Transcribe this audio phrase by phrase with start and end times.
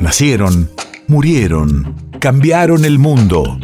[0.00, 0.70] Nacieron,
[1.08, 3.58] murieron, cambiaron el mundo.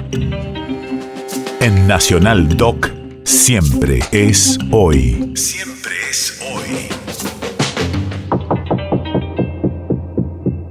[1.61, 2.91] En Nacional Doc,
[3.25, 5.33] siempre es hoy.
[5.35, 6.89] Siempre es hoy.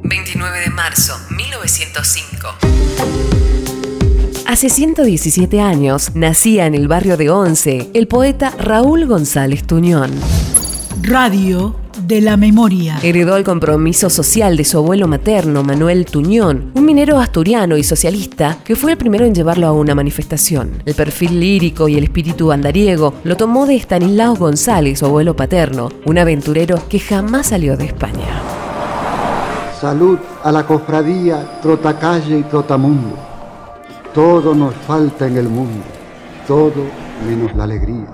[0.03, 2.47] 29 de marzo, 1905.
[4.45, 10.11] Hace 117 años nacía en el barrio de Once el poeta Raúl González Tuñón.
[11.01, 12.99] Radio de la memoria.
[13.01, 18.57] Heredó el compromiso social de su abuelo materno, Manuel Tuñón, un minero asturiano y socialista
[18.63, 20.81] que fue el primero en llevarlo a una manifestación.
[20.85, 25.89] El perfil lírico y el espíritu andariego lo tomó de Estanislao González, su abuelo paterno,
[26.05, 28.41] un aventurero que jamás salió de España.
[29.79, 33.15] Salud a la cofradía Trotacalle y Trotamundo.
[34.13, 35.83] Todo nos falta en el mundo,
[36.47, 36.85] todo
[37.27, 38.07] menos la alegría.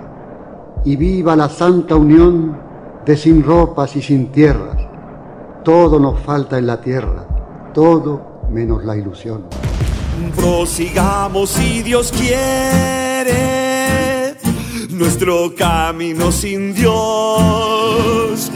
[0.84, 2.71] Y viva la santa unión
[3.06, 4.78] de sin ropas y sin tierras.
[5.64, 7.28] Todo nos falta en la tierra,
[7.74, 9.46] todo menos la ilusión.
[10.36, 13.62] Prosigamos si Dios quiere
[14.90, 18.52] nuestro camino sin Dios,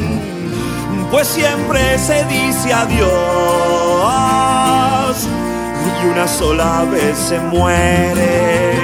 [1.11, 3.07] pues siempre se dice adiós
[6.03, 8.81] y una sola vez se muere,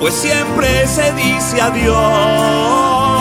[0.00, 3.11] pues siempre se dice adiós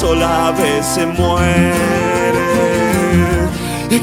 [0.00, 1.54] sola vez se muere,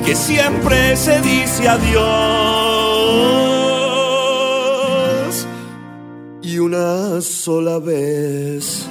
[0.05, 1.91] que siempre se dice adiós
[6.41, 8.87] y una sola vez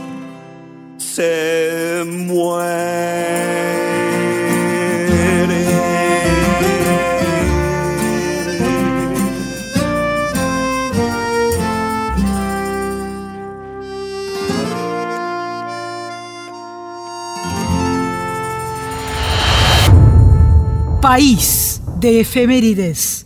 [0.98, 3.89] se muere.
[21.00, 23.19] País de efemérides.